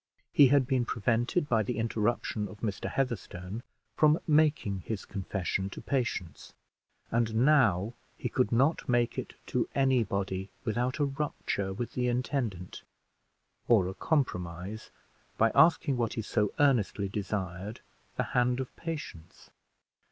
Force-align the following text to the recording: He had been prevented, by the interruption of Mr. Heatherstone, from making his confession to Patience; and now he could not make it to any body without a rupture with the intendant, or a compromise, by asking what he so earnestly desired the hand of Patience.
He 0.33 0.47
had 0.47 0.65
been 0.65 0.83
prevented, 0.83 1.47
by 1.47 1.61
the 1.61 1.77
interruption 1.77 2.47
of 2.47 2.61
Mr. 2.61 2.89
Heatherstone, 2.91 3.61
from 3.95 4.19
making 4.25 4.79
his 4.79 5.05
confession 5.05 5.69
to 5.69 5.79
Patience; 5.79 6.55
and 7.11 7.35
now 7.45 7.93
he 8.17 8.27
could 8.27 8.51
not 8.51 8.89
make 8.89 9.19
it 9.19 9.35
to 9.45 9.69
any 9.75 10.03
body 10.03 10.49
without 10.63 10.97
a 10.97 11.05
rupture 11.05 11.71
with 11.71 11.93
the 11.93 12.07
intendant, 12.07 12.81
or 13.67 13.87
a 13.87 13.93
compromise, 13.93 14.89
by 15.37 15.51
asking 15.53 15.97
what 15.97 16.13
he 16.13 16.23
so 16.23 16.51
earnestly 16.57 17.07
desired 17.07 17.81
the 18.17 18.23
hand 18.33 18.59
of 18.59 18.75
Patience. 18.75 19.51